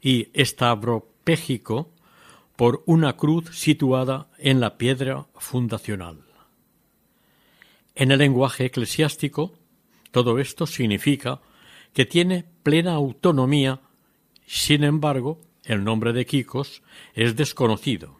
[0.00, 1.92] y estabropéjico
[2.56, 6.20] por una cruz situada en la piedra fundacional.
[7.94, 9.54] En el lenguaje eclesiástico,
[10.16, 11.42] todo esto significa
[11.92, 13.80] que tiene plena autonomía,
[14.46, 18.16] sin embargo, el nombre de Quicos es desconocido.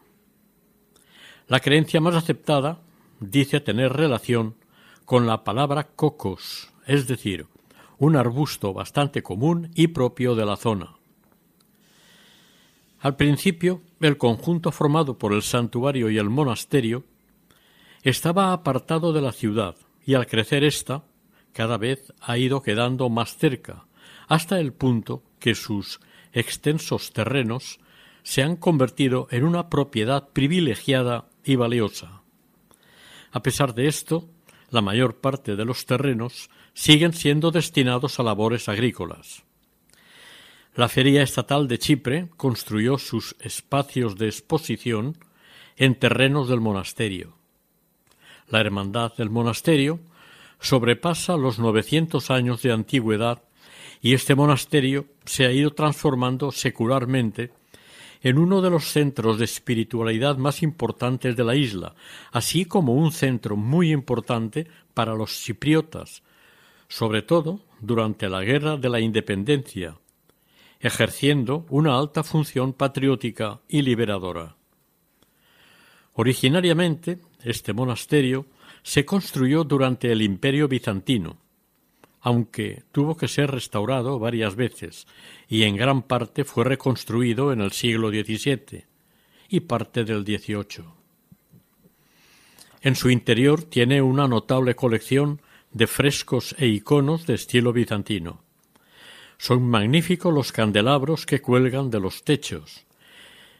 [1.47, 2.81] La creencia más aceptada
[3.19, 4.57] dice tener relación
[5.05, 7.47] con la palabra cocos, es decir,
[7.97, 10.97] un arbusto bastante común y propio de la zona.
[12.99, 17.05] Al principio, el conjunto formado por el santuario y el monasterio
[18.03, 21.06] estaba apartado de la ciudad y al crecer ésta
[21.57, 23.87] cada vez ha ido quedando más cerca,
[24.27, 25.99] hasta el punto que sus
[26.31, 27.79] extensos terrenos
[28.21, 32.21] se han convertido en una propiedad privilegiada y valiosa.
[33.31, 34.29] A pesar de esto,
[34.69, 39.43] la mayor parte de los terrenos siguen siendo destinados a labores agrícolas.
[40.75, 45.17] La Feria Estatal de Chipre construyó sus espacios de exposición
[45.75, 47.35] en terrenos del monasterio.
[48.47, 49.99] La hermandad del monasterio
[50.59, 53.43] sobrepasa los 900 años de antigüedad
[54.01, 57.51] y este monasterio se ha ido transformando secularmente
[58.21, 61.95] en uno de los centros de espiritualidad más importantes de la isla,
[62.31, 66.23] así como un centro muy importante para los chipriotas,
[66.87, 69.97] sobre todo durante la Guerra de la Independencia,
[70.79, 74.55] ejerciendo una alta función patriótica y liberadora.
[76.13, 78.47] Originariamente, este monasterio
[78.83, 81.37] se construyó durante el Imperio bizantino,
[82.21, 85.07] aunque tuvo que ser restaurado varias veces
[85.47, 88.85] y en gran parte fue reconstruido en el siglo XVII
[89.49, 90.85] y parte del XVIII.
[92.81, 98.41] En su interior tiene una notable colección de frescos e iconos de estilo bizantino.
[99.37, 102.85] Son magníficos los candelabros que cuelgan de los techos.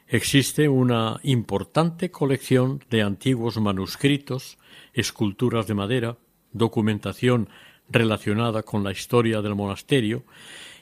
[0.08, 4.58] Existe una importante colección de antiguos manuscritos,
[4.98, 6.18] esculturas de madera,
[6.52, 7.50] documentación
[7.90, 10.26] relacionada con la historia del monasterio,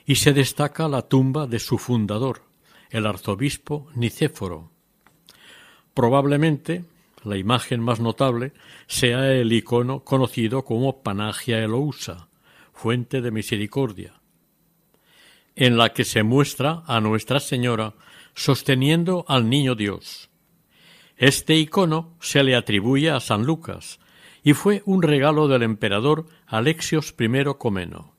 [0.06, 2.42] y se destaca la tumba de su fundador,
[2.90, 4.70] el arzobispo Nicéforo.
[5.94, 6.84] Probablemente
[7.24, 8.52] la imagen más notable
[8.86, 12.28] sea el icono conocido como Panagia Elousa,
[12.72, 14.20] fuente de misericordia,
[15.56, 17.94] en la que se muestra a Nuestra Señora
[18.34, 20.30] sosteniendo al Niño Dios.
[21.16, 23.98] Este icono se le atribuye a San Lucas
[24.46, 28.14] y fue un regalo del emperador Alexios I Comeno.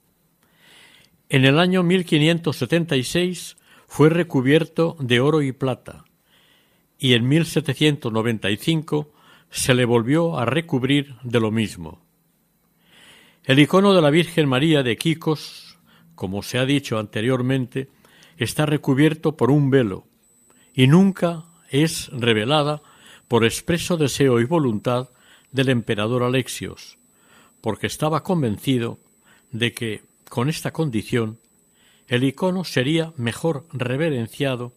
[1.30, 3.56] En el año 1576
[3.88, 6.04] fue recubierto de oro y plata
[7.00, 9.10] y en 1795
[9.52, 12.02] se le volvió a recubrir de lo mismo.
[13.46, 15.80] El icono de la Virgen María de Quicos,
[16.14, 17.88] como se ha dicho anteriormente,
[18.36, 20.08] está recubierto por un velo
[20.74, 22.82] y nunca es revelada
[23.30, 25.08] por expreso deseo y voluntad
[25.58, 27.00] del emperador Alexios,
[27.62, 29.00] porque estaba convencido
[29.52, 31.40] de que, con esta condición,
[32.08, 34.74] el icono sería mejor reverenciado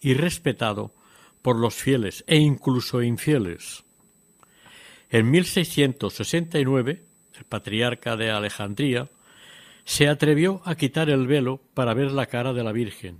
[0.00, 0.94] y respetado
[1.42, 3.84] por los fieles e incluso infieles.
[5.10, 9.10] En 1669, el patriarca de Alejandría
[9.84, 13.18] se atrevió a quitar el velo para ver la cara de la Virgen,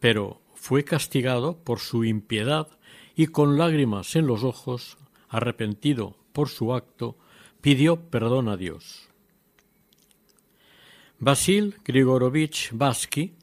[0.00, 2.66] pero fue castigado por su impiedad
[3.14, 7.16] y con lágrimas en los ojos, arrepentido por su acto,
[7.62, 9.08] pidió perdón a Dios.
[11.20, 13.36] Basil Grigorovich Baski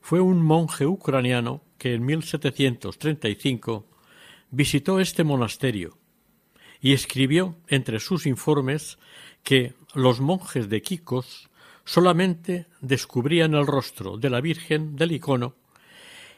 [0.00, 3.86] fue un monje ucraniano que en 1735
[4.50, 5.98] visitó este monasterio
[6.80, 8.98] y escribió entre sus informes
[9.44, 11.50] que los monjes de Kikos
[11.84, 15.56] solamente descubrían el rostro de la Virgen del icono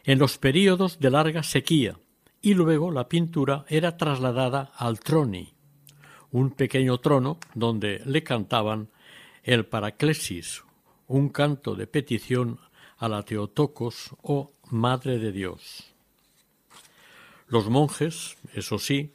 [0.05, 1.97] en los períodos de larga sequía
[2.41, 5.55] y luego la pintura era trasladada al troni,
[6.33, 8.89] un pequeño trono donde le cantaban
[9.43, 10.65] el paraclesis,
[11.07, 12.59] un canto de petición
[12.97, 15.93] a la Teotocos o Madre de Dios.
[17.49, 19.13] Los monjes, eso sí,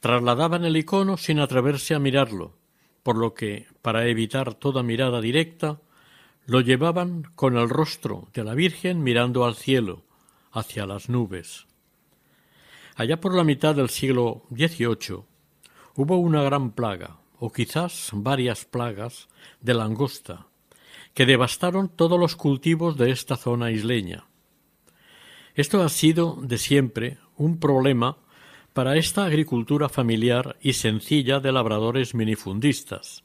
[0.00, 2.56] trasladaban el icono sin atreverse a mirarlo,
[3.04, 5.80] por lo que, para evitar toda mirada directa,
[6.46, 10.02] lo llevaban con el rostro de la Virgen mirando al cielo,
[10.50, 11.66] hacia las nubes.
[12.96, 15.31] Allá por la mitad del siglo XVIII
[15.94, 19.28] hubo una gran plaga, o quizás varias plagas,
[19.60, 20.46] de langosta,
[21.14, 24.24] que devastaron todos los cultivos de esta zona isleña.
[25.54, 28.16] Esto ha sido de siempre un problema
[28.72, 33.24] para esta agricultura familiar y sencilla de labradores minifundistas,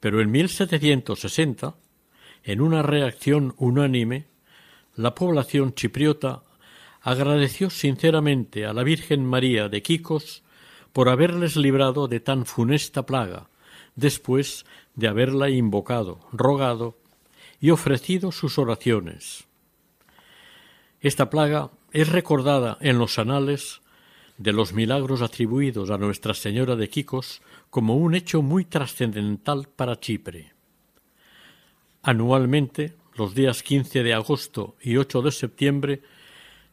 [0.00, 1.74] pero en 1760,
[2.44, 4.26] en una reacción unánime,
[4.96, 6.42] la población chipriota
[7.02, 10.42] agradeció sinceramente a la Virgen María de Quicos
[10.92, 13.48] por haberles librado de tan funesta plaga,
[13.94, 14.64] después
[14.94, 16.96] de haberla invocado, rogado
[17.60, 19.46] y ofrecido sus oraciones.
[21.00, 23.80] Esta plaga es recordada en los anales
[24.38, 30.00] de los milagros atribuidos a Nuestra Señora de Quicos como un hecho muy trascendental para
[30.00, 30.52] Chipre.
[32.02, 36.02] Anualmente, los días 15 de agosto y 8 de septiembre,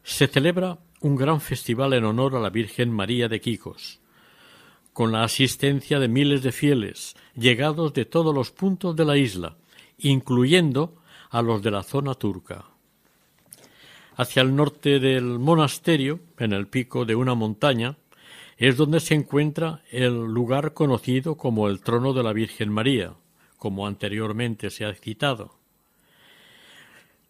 [0.02, 4.00] se celebra un gran festival en honor a la Virgen María de Quicos,
[4.98, 9.56] con la asistencia de miles de fieles llegados de todos los puntos de la isla,
[9.96, 10.96] incluyendo
[11.30, 12.64] a los de la zona turca.
[14.16, 17.96] Hacia el norte del monasterio, en el pico de una montaña,
[18.56, 23.12] es donde se encuentra el lugar conocido como el trono de la Virgen María,
[23.56, 25.54] como anteriormente se ha citado.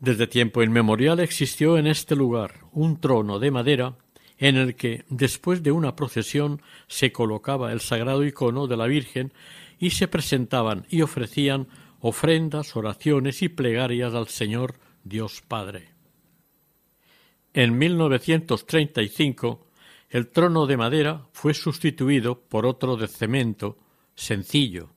[0.01, 3.95] Desde tiempo inmemorial existió en este lugar un trono de madera
[4.39, 9.33] en el que, después de una procesión, se colocaba el sagrado icono de la Virgen
[9.79, 11.69] y se presentaban y ofrecían
[12.01, 15.91] ofrendas, oraciones y plegarias al Señor Dios Padre.
[17.53, 19.69] En 1935
[20.11, 23.77] el trono de madera fue sustituido por otro de cemento
[24.15, 24.91] sencillo,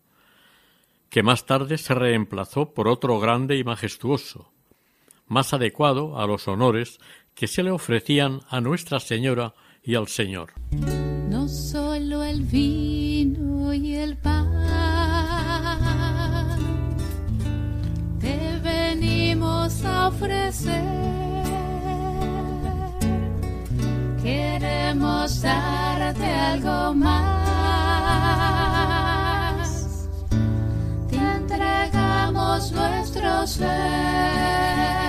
[1.10, 4.54] que más tarde se reemplazó por otro grande y majestuoso,
[5.28, 7.00] más adecuado a los honores
[7.36, 9.54] que se le ofrecían a Nuestra Señora
[9.84, 10.54] y al Señor.
[11.30, 14.50] No solo el vino y el pan
[18.20, 20.84] te venimos a ofrecer.
[24.22, 27.22] Queremos darte algo más.
[31.10, 35.01] Te entregamos nuestro ser.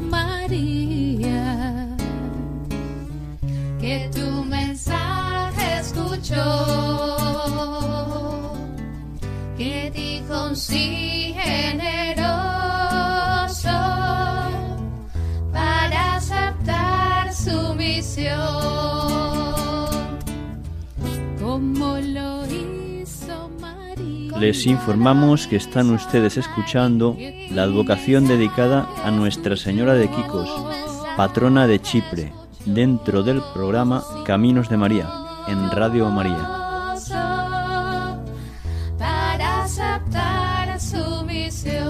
[0.00, 1.86] María,
[3.80, 6.44] que tu mensaje escuchó,
[9.56, 12.08] que dijo sí generoso
[15.52, 19.17] para aceptar su misión,
[24.40, 27.16] Les informamos que están ustedes escuchando
[27.50, 30.48] la advocación dedicada a Nuestra Señora de Quicos,
[31.16, 32.32] patrona de Chipre,
[32.64, 35.08] dentro del programa Caminos de María,
[35.48, 36.48] en Radio María.
[38.96, 41.88] Para aceptar su misión.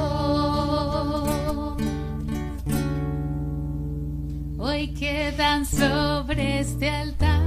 [4.58, 7.37] Hoy quedan sobre este altar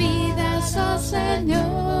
[0.00, 2.00] vidas, oh Señor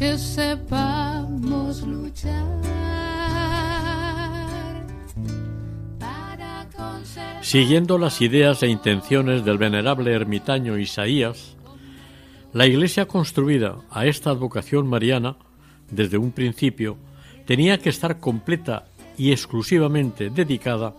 [0.00, 2.44] que sepamos luchar.
[7.42, 11.56] Siguiendo las ideas e intenciones del venerable ermitaño Isaías,
[12.52, 15.36] la iglesia construida a esta advocación mariana
[15.90, 16.96] desde un principio
[17.46, 18.86] tenía que estar completa
[19.18, 20.94] y exclusivamente dedicada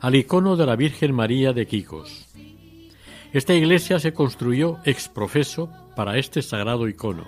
[0.00, 2.25] al icono de la Virgen María de Quicos.
[3.32, 7.26] Esta iglesia se construyó ex profeso para este sagrado icono.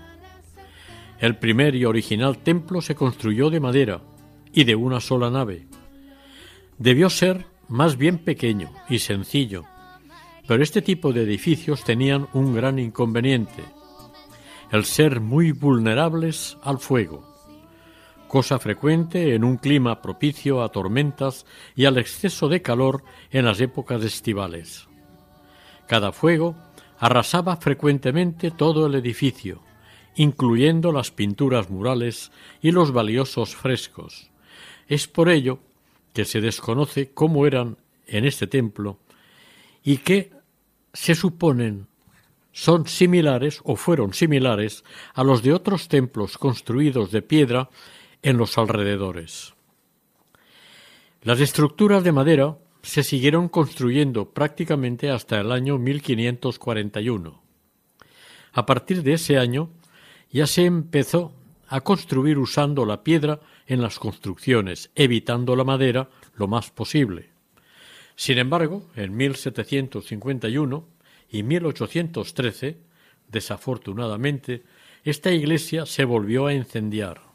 [1.18, 4.00] El primer y original templo se construyó de madera
[4.52, 5.66] y de una sola nave.
[6.78, 9.64] Debió ser más bien pequeño y sencillo,
[10.46, 13.64] pero este tipo de edificios tenían un gran inconveniente,
[14.70, 17.26] el ser muy vulnerables al fuego,
[18.28, 21.44] cosa frecuente en un clima propicio a tormentas
[21.74, 24.87] y al exceso de calor en las épocas estivales.
[25.88, 26.54] Cada fuego
[26.98, 29.62] arrasaba frecuentemente todo el edificio,
[30.16, 32.30] incluyendo las pinturas murales
[32.60, 34.30] y los valiosos frescos.
[34.86, 35.60] Es por ello
[36.12, 38.98] que se desconoce cómo eran en este templo
[39.82, 40.30] y que
[40.92, 41.86] se suponen
[42.52, 44.84] son similares o fueron similares
[45.14, 47.70] a los de otros templos construidos de piedra
[48.22, 49.54] en los alrededores.
[51.22, 57.42] Las estructuras de madera se siguieron construyendo prácticamente hasta el año 1541.
[58.52, 59.70] A partir de ese año
[60.30, 61.32] ya se empezó
[61.68, 67.30] a construir usando la piedra en las construcciones, evitando la madera lo más posible.
[68.16, 70.84] Sin embargo, en 1751
[71.30, 72.78] y 1813,
[73.28, 74.64] desafortunadamente,
[75.04, 77.27] esta iglesia se volvió a incendiar.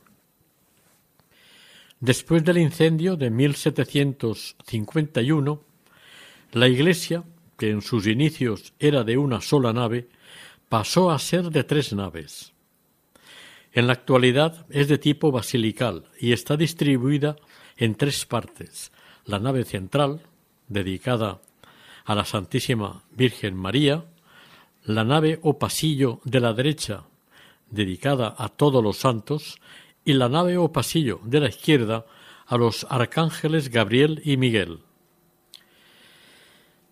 [2.04, 5.64] Después del incendio de 1751,
[6.51, 7.24] la iglesia,
[7.58, 10.10] que en sus inicios era de una sola nave,
[10.68, 12.51] pasó a ser de tres naves.
[13.72, 17.38] En la actualidad es de tipo basilical y está distribuida
[17.78, 18.91] en tres partes.
[19.24, 20.20] La nave central,
[20.68, 21.39] dedicada
[22.04, 24.04] a la Santísima Virgen María,
[24.84, 27.06] la nave o pasillo de la derecha,
[27.70, 29.58] dedicada a todos los santos,
[30.06, 32.06] y la nave o pasillo de la izquierda
[32.45, 34.80] a los arcángeles Gabriel y Miguel.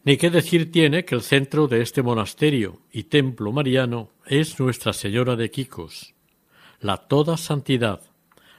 [0.04, 4.94] Ni qué decir tiene que el centro de este monasterio y templo mariano es Nuestra
[4.94, 6.16] Señora de Quicos,
[6.80, 8.02] la toda santidad,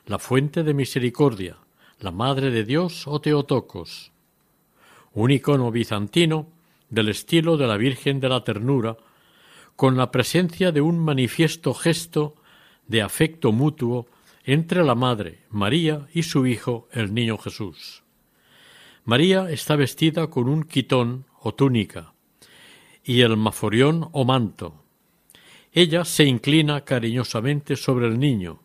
[0.07, 1.57] la fuente de misericordia,
[1.99, 4.13] la Madre de Dios o Teotocos,
[5.15, 6.47] un icono bizantino
[6.91, 8.97] del estilo de la Virgen de la Ternura,
[9.75, 12.37] con la presencia de un manifiesto gesto
[12.87, 14.07] de afecto mutuo
[14.45, 18.03] entre la Madre, María, y su Hijo, el Niño Jesús.
[19.05, 22.13] María está vestida con un quitón o túnica,
[23.05, 24.85] y el maforión o manto,
[25.73, 28.61] Ella se inclina cariñosamente sobre el niño.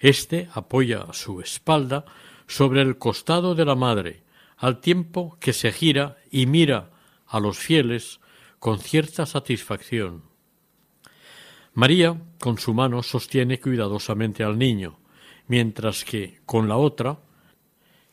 [0.00, 2.04] Este apoya su espalda
[2.48, 4.24] sobre el costado de la madre,
[4.56, 6.90] al tiempo que se gira y mira
[7.26, 8.20] a los fieles
[8.58, 10.24] con cierta satisfacción.
[11.74, 14.98] María, con su mano, sostiene cuidadosamente al niño,
[15.52, 17.18] mientras que con la otra,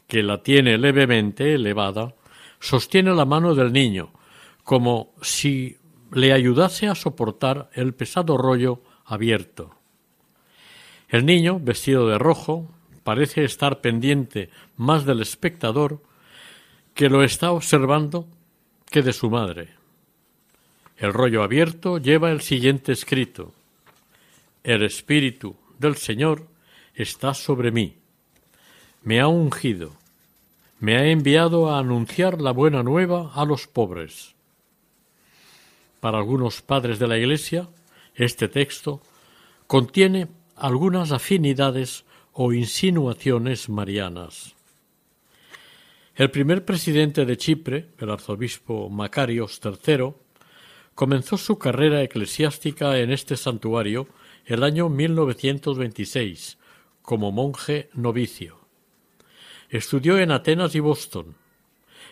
[0.08, 2.14] que la tiene levemente elevada,
[2.60, 4.12] sostiene la mano del niño,
[4.66, 5.78] como si
[6.12, 9.74] le ayudase a soportar el pesado rollo abierto.
[11.08, 12.68] El niño, vestido de rojo,
[13.06, 16.02] parece estar pendiente más del espectador
[16.94, 18.28] que lo está observando
[18.92, 19.76] que de su madre.
[20.98, 23.54] El rollo abierto lleva el siguiente escrito
[24.62, 26.49] El Espíritu del Señor
[27.00, 27.96] está sobre mí.
[29.04, 29.94] Me ha ungido.
[30.80, 34.36] Me ha enviado a anunciar la buena nueva a los pobres.
[36.02, 37.70] Para algunos padres de la Iglesia,
[38.16, 39.02] este texto
[39.66, 40.28] contiene
[40.58, 44.56] algunas afinidades o insinuaciones marianas.
[46.16, 50.14] El primer presidente de Chipre, el arzobispo Macarios III,
[50.96, 54.08] comenzó su carrera eclesiástica en este santuario
[54.46, 56.59] el año 1926
[57.10, 58.60] como monje novicio.
[59.68, 61.34] Estudió en Atenas y Boston.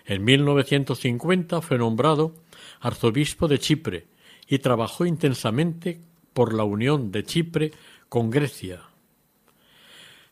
[0.07, 2.33] En 1950 fue nombrado
[2.79, 4.07] arzobispo de Chipre
[4.47, 5.99] y trabajó intensamente
[6.33, 7.73] por la unión de Chipre
[8.09, 8.85] con Grecia.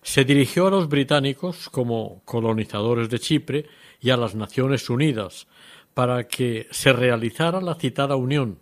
[0.01, 3.65] Se dirigió a los británicos como colonizadores de Chipre
[4.01, 5.45] y a las Naciones Unidas
[5.93, 8.57] para que se realizara la citada unión,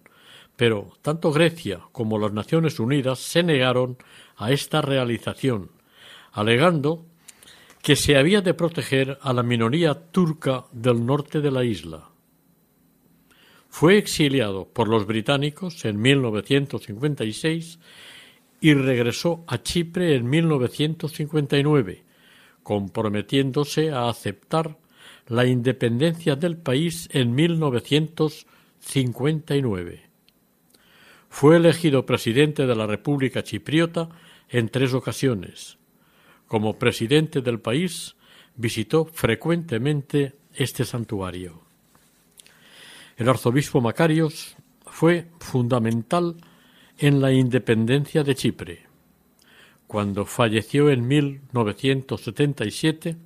[0.57, 3.95] pero tanto Grecia como las Naciones Unidas se negaron
[4.35, 5.69] a esta realización,
[6.33, 7.05] alegando
[7.81, 12.09] que se había de proteger a la minoría turca del norte de la isla.
[13.69, 17.79] Fue exiliado por los británicos en 1956
[18.61, 22.03] y regresó a Chipre en 1959,
[22.63, 24.77] comprometiéndose a aceptar
[25.27, 30.01] la independencia del país en 1959.
[31.29, 34.09] Fue elegido presidente de la República Chipriota
[34.49, 35.77] en tres ocasiones.
[36.53, 38.15] Como presidente del país,
[38.55, 41.63] visitó frecuentemente este santuario.
[43.17, 46.35] El arzobispo Macarios fue fundamental
[46.99, 48.85] en la independencia de Chipre.
[49.87, 53.17] Cuando falleció en 1977,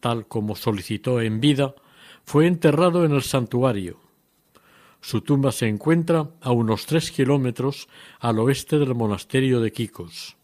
[0.00, 1.76] tal como solicitó en vida,
[2.24, 4.00] fue enterrado en el santuario.
[5.00, 7.88] Su tumba se encuentra a unos tres kilómetros
[8.18, 10.36] al oeste del monasterio de Quicos.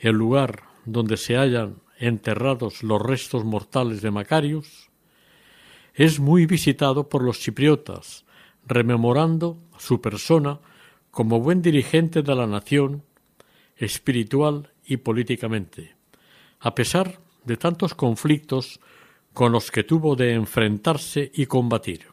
[0.00, 4.90] El lugar donde se hallan enterrados los restos mortales de Macarius
[5.94, 8.24] es muy visitado por los chipriotas,
[8.66, 10.58] rememorando su persona
[11.10, 13.04] como buen dirigente de la nación,
[13.76, 15.94] espiritual y políticamente,
[16.60, 18.80] a pesar de tantos conflictos
[19.32, 22.06] con los que tuvo de enfrentarse y combatir.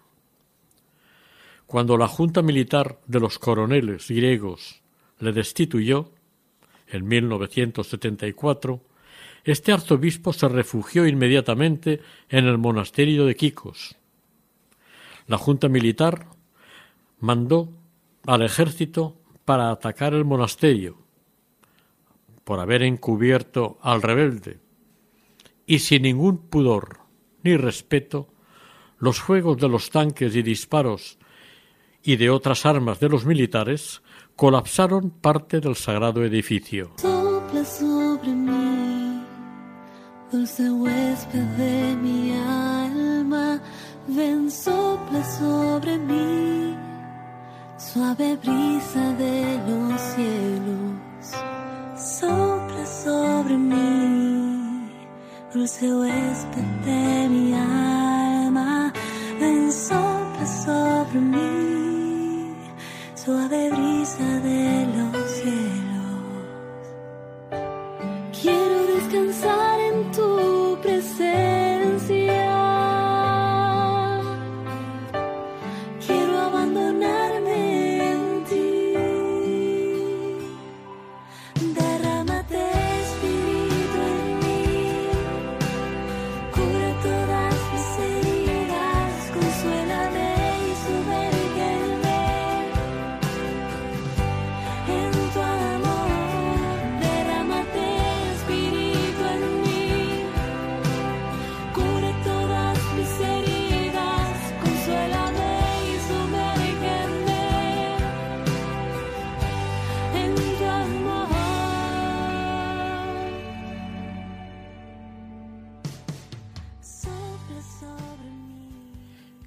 [1.65, 4.81] Cuando la Junta Militar de los coroneles griegos
[5.19, 6.11] le destituyó,
[6.89, 8.81] en 1974,
[9.43, 13.95] este arzobispo se refugió inmediatamente en el monasterio de Quicos.
[15.27, 16.27] La Junta Militar
[17.19, 17.71] mandó
[18.25, 19.15] al ejército
[19.45, 20.97] para atacar el monasterio,
[22.43, 24.59] por haber encubierto al rebelde,
[25.65, 26.99] y sin ningún pudor
[27.43, 28.27] ni respeto,
[28.97, 31.17] los fuegos de los tanques y disparos
[32.03, 34.01] y de otras armas de los militares
[34.39, 36.91] colapsaron parte del sagrado edificio.
[36.95, 39.21] Sopla sobre mí,
[40.31, 43.59] dulce huésped de mi alma,
[44.07, 46.73] ven sopla sobre mí,
[47.77, 51.31] suave brisa de los cielos,
[51.97, 54.89] sopla sobre mí,
[55.53, 58.93] dulce huésped de mi alma,
[59.37, 62.55] ven sopla sobre mí,
[63.15, 64.78] suave brisa de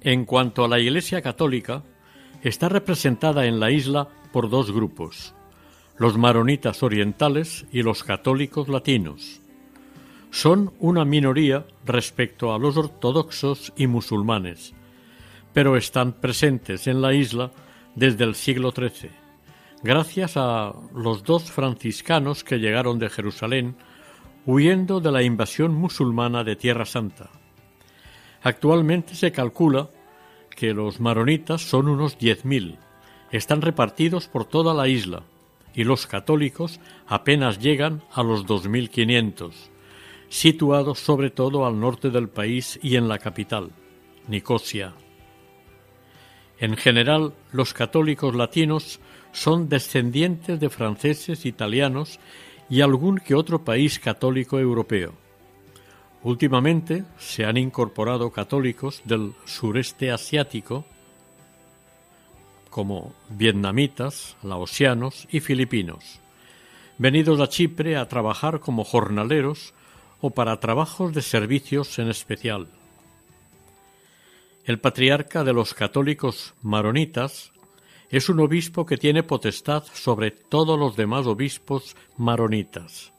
[0.03, 1.81] En cuanto a la Iglesia Católica,
[2.41, 5.33] está representada en la isla por dos grupos,
[5.97, 9.41] los maronitas orientales y los católicos latinos.
[10.29, 14.73] Son una minoría respecto a los ortodoxos y musulmanes,
[15.53, 17.51] pero están presentes en la isla
[17.95, 19.09] desde el siglo XIII,
[19.83, 23.77] gracias a los dos franciscanos que llegaron de Jerusalén
[24.45, 27.29] huyendo de la invasión musulmana de Tierra Santa.
[28.43, 29.89] Actualmente se calcula
[30.49, 32.77] que los maronitas son unos 10.000.
[33.31, 35.23] Están repartidos por toda la isla
[35.73, 39.53] y los católicos apenas llegan a los 2.500,
[40.29, 43.71] situados sobre todo al norte del país y en la capital,
[44.27, 44.93] Nicosia.
[46.59, 48.99] En general, los católicos latinos
[49.31, 52.19] son descendientes de franceses, italianos
[52.69, 55.22] y algún que otro país católico europeo.
[56.23, 60.85] Últimamente se han incorporado católicos del sureste asiático
[62.69, 66.19] como vietnamitas, laosianos y filipinos,
[66.97, 69.73] venidos a Chipre a trabajar como jornaleros
[70.21, 72.67] o para trabajos de servicios en especial.
[74.65, 77.51] El patriarca de los católicos maronitas
[78.09, 83.12] es un obispo que tiene potestad sobre todos los demás obispos maronitas.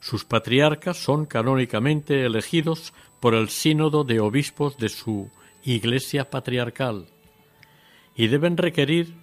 [0.00, 5.30] Sus patriarcas son canónicamente elegidos por el sínodo de obispos de su
[5.62, 7.06] Iglesia patriarcal
[8.16, 9.14] y deben requerir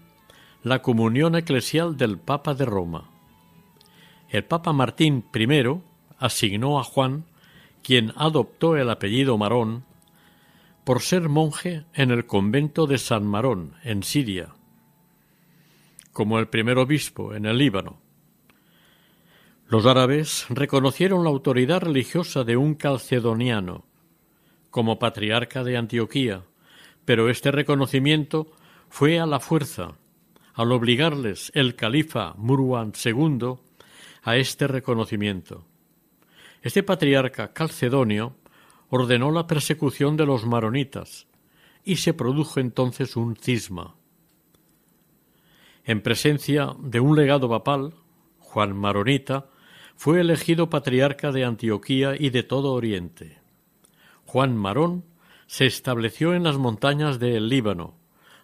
[0.64, 3.10] la comunión eclesial del Papa de Roma.
[4.30, 5.82] El Papa Martín I
[6.20, 7.26] asignó a Juan,
[7.82, 9.86] quien adoptó el apellido Marón,
[10.84, 14.50] por ser monje en el convento de San Marón, en Siria,
[16.14, 18.07] como el primer obispo en el Líbano.
[19.70, 23.84] Los árabes reconocieron la autoridad religiosa de un calcedoniano
[24.72, 26.44] como patriarca de Antioquía,
[27.04, 28.52] pero este reconocimiento
[28.88, 29.98] fue a la fuerza,
[30.54, 33.56] al obligarles el califa Murwan II
[34.24, 35.66] a este reconocimiento.
[36.62, 38.38] Este patriarca calcedonio
[38.90, 41.28] ordenó la persecución de los maronitas
[41.84, 43.96] y se produjo entonces un cisma.
[45.84, 47.94] En presencia de un legado papal,
[48.40, 49.50] Juan Maronita
[49.98, 53.40] fue elegido patriarca de Antioquía y de todo Oriente.
[54.26, 55.04] Juan Marón
[55.48, 57.96] se estableció en las montañas del Líbano,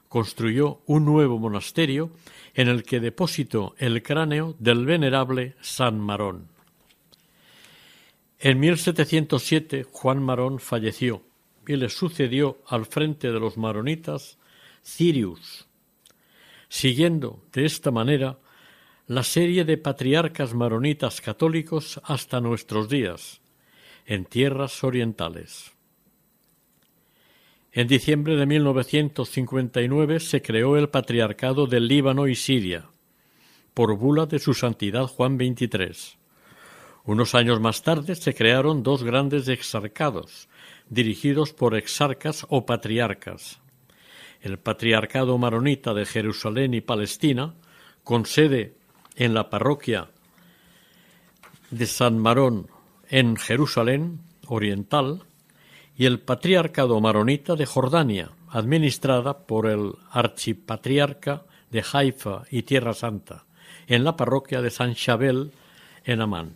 [0.10, 2.10] construyó un nuevo monasterio
[2.56, 6.48] en el que depositó el cráneo del venerable San Marón.
[8.40, 11.22] En 1707 Juan Marón falleció
[11.68, 14.40] y le sucedió al frente de los maronitas
[14.84, 15.68] Cirius,
[16.68, 18.40] siguiendo de esta manera
[19.14, 23.42] la serie de patriarcas maronitas católicos hasta nuestros días,
[24.08, 25.72] en tierras orientales.
[27.72, 32.90] En diciembre de 1959 se creó el Patriarcado del Líbano y Siria,
[33.76, 36.18] por bula de su Santidad Juan XXIII.
[37.04, 40.50] Unos años más tarde se crearon dos grandes exarcados,
[40.90, 43.60] dirigidos por exarcas o patriarcas.
[44.42, 47.54] El Patriarcado Maronita de Jerusalén y Palestina,
[48.04, 48.82] con sede
[49.16, 50.10] en la parroquia
[51.72, 52.68] de San Marón
[53.10, 55.24] en Jerusalén Oriental
[55.96, 63.46] y el Patriarcado Maronita de Jordania, administrada por el archipatriarca de Haifa y Tierra Santa,
[63.88, 65.52] en la parroquia de San Chabel
[66.04, 66.56] en Amán.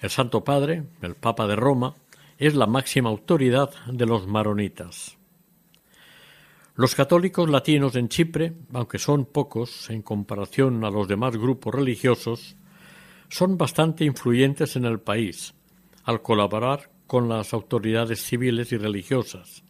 [0.00, 1.94] El Santo Padre, el Papa de Roma,
[2.38, 5.15] es la máxima autoridad de los maronitas.
[6.78, 12.54] Los católicos latinos en Chipre, aunque son pocos en comparación a los demás grupos religiosos,
[13.30, 15.54] son bastante influyentes en el país,
[16.04, 19.64] al colaborar con las autoridades civiles y religiosas.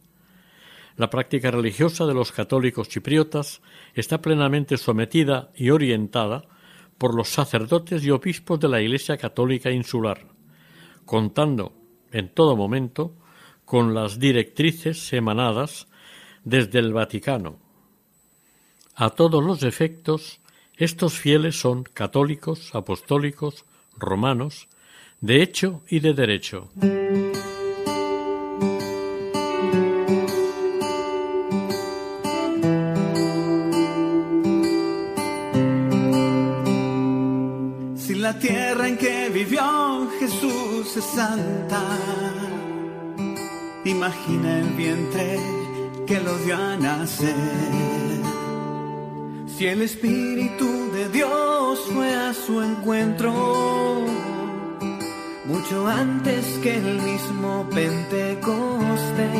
[0.96, 3.62] La práctica religiosa de los católicos chipriotas
[3.94, 6.42] está plenamente sometida y orientada
[6.98, 10.26] por los sacerdotes y obispos de la Iglesia Católica Insular,
[11.04, 11.72] contando
[12.10, 13.14] en todo momento
[13.64, 15.86] con las directrices emanadas
[16.46, 17.58] desde el Vaticano.
[18.94, 20.40] A todos los efectos,
[20.76, 23.64] estos fieles son católicos, apostólicos,
[23.98, 24.68] romanos,
[25.20, 26.70] de hecho y de derecho.
[37.96, 41.82] Si la tierra en que vivió Jesús es santa,
[43.84, 45.65] imagina el vientre
[46.06, 47.34] que lo dio a nacer.
[49.48, 54.04] Si el Espíritu de Dios fue a su encuentro,
[55.46, 59.30] mucho antes que el mismo Pentecostés,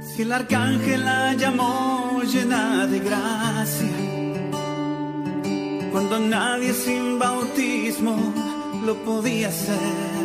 [0.00, 3.96] Si el arcángel la llamó llena de gracia,
[5.92, 8.16] cuando nadie sin bautismo
[8.84, 10.15] lo podía hacer.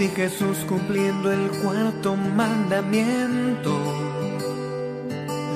[0.00, 3.70] Si Jesús cumpliendo el cuarto mandamiento,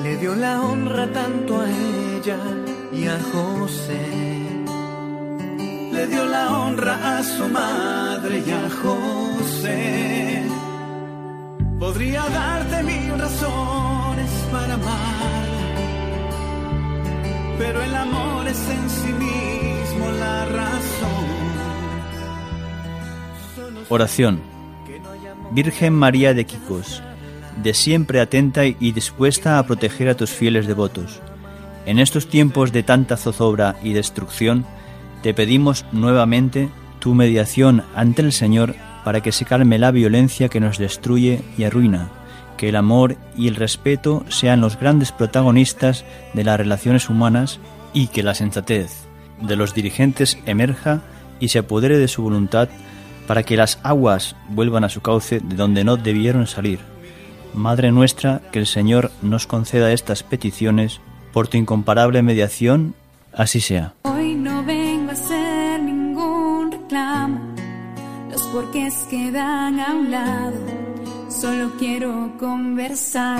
[0.03, 2.37] le dio la honra tanto a ella
[2.93, 4.05] y a José.
[5.93, 10.43] Le dio la honra a su madre y a José.
[11.79, 15.47] Podría darte mil razones para amar,
[17.57, 21.14] pero el amor es en sí mismo la razón.
[23.89, 24.41] Oración.
[25.51, 27.01] Virgen María de Quicos,
[27.61, 31.21] de siempre atenta y dispuesta a proteger a tus fieles devotos.
[31.85, 34.65] En estos tiempos de tanta zozobra y destrucción,
[35.21, 36.69] te pedimos nuevamente
[36.99, 41.63] tu mediación ante el Señor para que se calme la violencia que nos destruye y
[41.63, 42.09] arruina,
[42.57, 47.59] que el amor y el respeto sean los grandes protagonistas de las relaciones humanas
[47.93, 49.05] y que la sensatez
[49.41, 51.01] de los dirigentes emerja
[51.39, 52.69] y se apodere de su voluntad
[53.27, 56.79] para que las aguas vuelvan a su cauce de donde no debieron salir.
[57.53, 60.99] Madre nuestra, que el Señor nos conceda estas peticiones
[61.31, 62.95] por tu incomparable mediación,
[63.33, 63.93] así sea.
[64.03, 67.39] Hoy no vengo a hacer ningún reclamo,
[68.29, 70.57] los porqués quedan a un lado,
[71.29, 73.35] solo quiero conversar.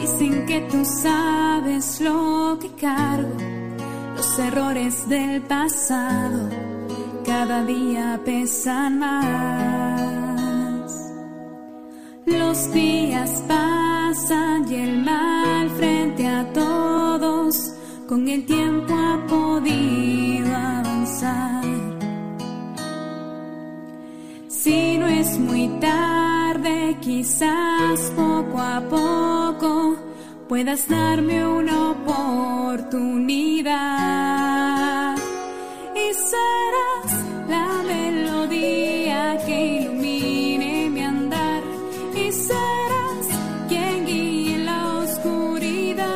[0.00, 3.36] Dicen que tú sabes lo que cargo,
[4.20, 6.50] los errores del pasado,
[7.24, 9.90] cada día pesan más.
[12.26, 17.72] Los días pasan y el mal frente a todos
[18.06, 21.64] con el tiempo ha podido avanzar.
[24.48, 30.09] Si no es muy tarde, quizás poco a poco
[30.50, 33.06] puedas darme una oportunidad
[35.94, 41.62] y serás la melodía que ilumine mi andar
[42.16, 43.28] y serás
[43.68, 46.08] quien guíe la oscuridad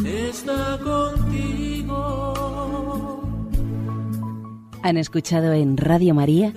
[0.05, 2.35] está contigo.
[4.83, 6.53] Han escuchado en Radio María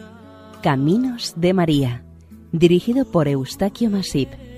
[0.61, 2.03] Caminos de María,
[2.51, 4.48] dirigido por Eustaquio Masip.